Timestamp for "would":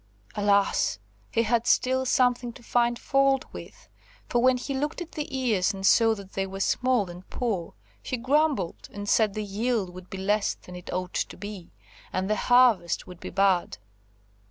9.93-10.09, 13.05-13.19